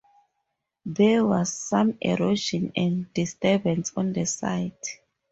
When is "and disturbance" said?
2.75-3.93